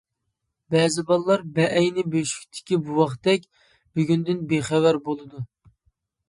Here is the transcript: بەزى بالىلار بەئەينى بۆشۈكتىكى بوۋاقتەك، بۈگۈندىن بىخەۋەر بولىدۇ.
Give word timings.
بەزى 0.75 1.03
بالىلار 1.09 1.43
بەئەينى 1.57 2.03
بۆشۈكتىكى 2.15 2.79
بوۋاقتەك، 2.87 3.45
بۈگۈندىن 3.99 4.41
بىخەۋەر 4.55 5.01
بولىدۇ. 5.11 5.45